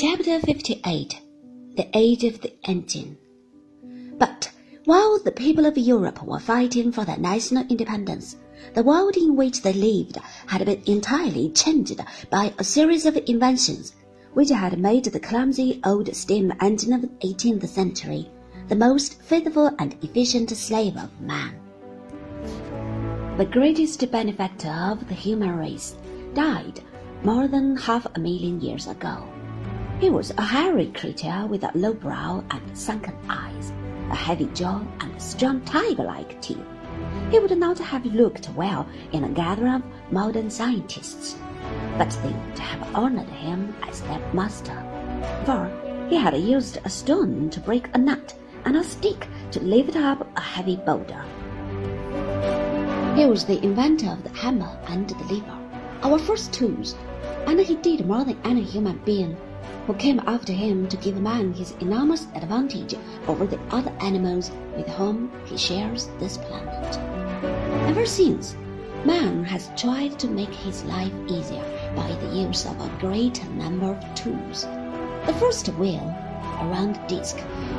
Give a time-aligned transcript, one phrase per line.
[0.00, 1.20] Chapter 58
[1.76, 3.18] The Age of the Engine.
[4.16, 4.50] But
[4.86, 8.36] while the people of Europe were fighting for their national independence,
[8.72, 10.16] the world in which they lived
[10.46, 12.00] had been entirely changed
[12.30, 13.92] by a series of inventions
[14.32, 18.30] which had made the clumsy old steam engine of the 18th century
[18.68, 21.60] the most faithful and efficient slave of man.
[23.36, 25.94] The greatest benefactor of the human race
[26.32, 26.80] died
[27.22, 29.24] more than half a million years ago.
[30.00, 33.70] He was a hairy creature with a low brow and sunken eyes,
[34.10, 36.64] a heavy jaw and strong tiger-like teeth.
[37.30, 41.36] He would not have looked well in a gathering of modern scientists,
[41.98, 44.72] but they would have honored him as their master,
[45.44, 45.70] for
[46.08, 50.26] he had used a stone to break a nut and a stick to lift up
[50.34, 51.22] a heavy boulder.
[53.16, 55.58] He was the inventor of the hammer and the lever,
[56.02, 56.96] our first tools,
[57.46, 59.36] and he did more than any human being
[59.86, 62.94] who came after him to give man his enormous advantage
[63.26, 66.98] over the other animals with whom he shares this planet.
[67.88, 68.56] Ever since,
[69.04, 71.64] man has tried to make his life easier
[71.96, 74.66] by the use of a great number of tools.
[75.26, 76.14] The first wheel,
[76.60, 77.38] a round disc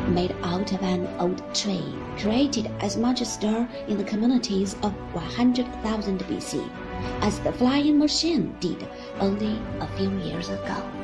[0.09, 6.20] made out of an old tree, created as much stir in the communities of 100,000
[6.22, 6.70] BC
[7.22, 8.88] as the flying machine did
[9.20, 11.00] only a few years ago.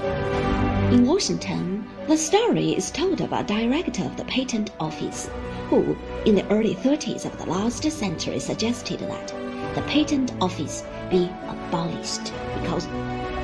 [0.00, 5.28] In Washington, the story is told of a director of the patent office
[5.68, 9.28] who, in the early 30s of the last century, suggested that
[9.74, 12.88] the patent office be abolished because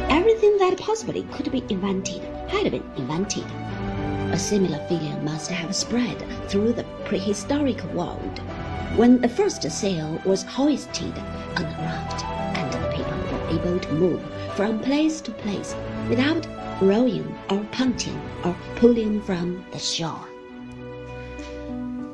[0.09, 3.45] everything that possibly could be invented had been invented.
[4.33, 8.41] A similar feeling must have spread through the prehistoric world
[8.97, 11.17] when the first sail was hoisted
[11.57, 12.36] on a raft
[13.49, 14.23] able to move
[14.55, 15.75] from place to place
[16.09, 16.47] without
[16.81, 20.29] rowing or punting or pulling from the shore.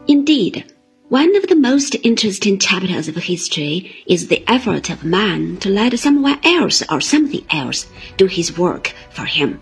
[0.09, 0.73] Indeed,
[1.09, 5.99] one of the most interesting chapters of history is the effort of man to let
[5.99, 7.87] someone else or something else
[8.17, 9.61] do his work for him,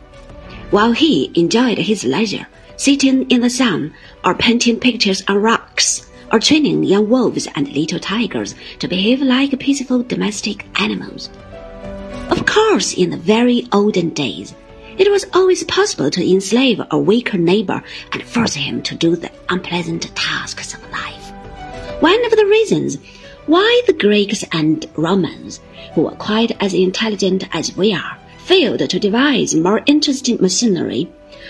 [0.71, 2.47] while he enjoyed his leisure
[2.77, 3.93] sitting in the sun
[4.25, 9.59] or painting pictures on rocks or training young wolves and little tigers to behave like
[9.59, 11.29] peaceful domestic animals.
[12.31, 14.55] Of course, in the very olden days,
[14.97, 17.83] it was always possible to enslave a weaker neighbor
[18.13, 21.33] and force him to do the unpleasant tasks of life.
[22.01, 22.99] One of the reasons
[23.47, 25.61] why the Greeks and Romans,
[25.95, 31.09] who were quite as intelligent as we are, failed to devise more interesting machinery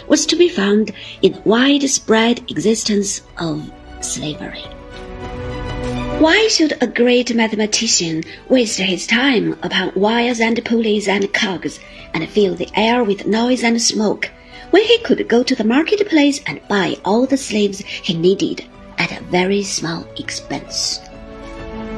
[0.09, 0.93] was to be found
[1.23, 3.71] in the widespread existence of
[4.01, 4.65] slavery.
[6.21, 11.81] Why should a great mathematician waste his time upon wires and pulleys and cogs
[12.13, 14.29] and fill the air with noise and smoke
[14.69, 18.67] when he could go to the marketplace and buy all the slaves he needed
[18.99, 21.01] at a very small expense?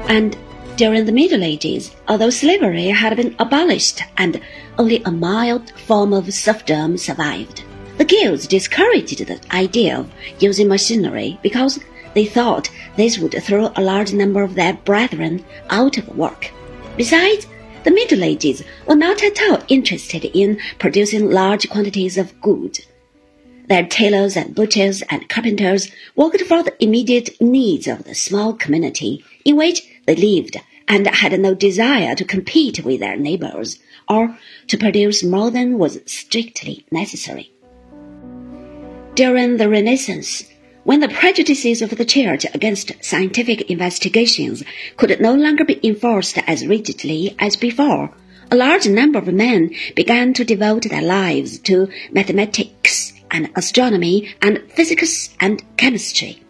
[0.06, 0.38] And
[0.76, 4.40] during the Middle Ages, although slavery had been abolished and
[4.78, 7.64] only a mild form of serfdom survived,
[7.98, 11.80] the guilds discouraged the idea of using machinery because
[12.14, 16.50] they thought this would throw a large number of their brethren out of work.
[16.96, 17.46] Besides,
[17.84, 22.86] the Middle Ages were not at all interested in producing large quantities of goods.
[23.68, 29.24] Their tailors and butchers and carpenters worked for the immediate needs of the small community
[29.44, 33.78] in which they lived and had no desire to compete with their neighbors
[34.08, 34.36] or
[34.66, 37.50] to produce more than was strictly necessary.
[39.14, 40.44] During the Renaissance,
[40.84, 44.64] when the prejudices of the Church against scientific investigations
[44.96, 48.10] could no longer be enforced as rigidly as before,
[48.50, 54.60] a large number of men began to devote their lives to mathematics and astronomy and
[54.70, 56.42] physics and chemistry.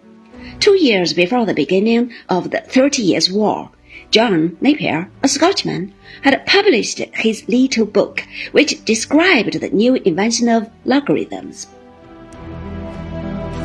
[0.60, 3.70] Two years before the beginning of the Thirty Years' War,
[4.10, 10.70] John Napier, a Scotchman, had published his little book which described the new invention of
[10.84, 11.66] logarithms.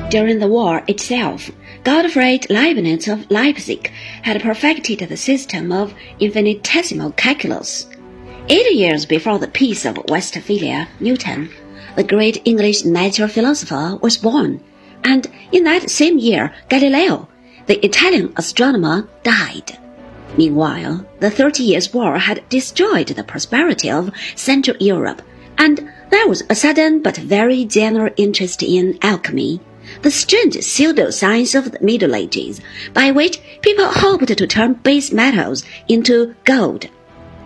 [0.10, 1.52] During the war itself,
[1.84, 7.88] Gottfried Leibniz of Leipzig had perfected the system of infinitesimal calculus.
[8.48, 11.50] Eight years before the Peace of Westphalia, Newton,
[11.98, 14.62] the great English natural philosopher, was born,
[15.04, 17.28] and in that same year, Galileo,
[17.66, 19.78] the Italian astronomer, died.
[20.38, 25.22] Meanwhile, the Thirty Years' War had destroyed the prosperity of Central Europe,
[25.58, 29.60] and there was a sudden but very general interest in alchemy
[30.02, 32.62] the strange pseudo-science of the Middle Ages,
[32.94, 36.88] by which people hoped to turn base metals into gold.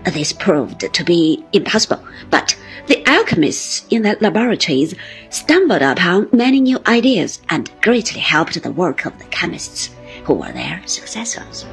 [0.03, 2.57] This proved to be impossible, but
[2.87, 4.95] the alchemists in their laboratories
[5.29, 9.91] stumbled upon many new ideas and greatly helped the work of the chemists
[10.23, 11.65] who were their successors.